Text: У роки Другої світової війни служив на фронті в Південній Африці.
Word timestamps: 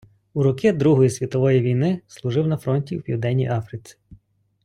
У 0.33 0.41
роки 0.43 0.71
Другої 0.71 1.09
світової 1.09 1.61
війни 1.61 2.01
служив 2.07 2.47
на 2.47 2.57
фронті 2.57 2.97
в 2.97 3.01
Південній 3.01 3.49
Африці. 3.49 3.97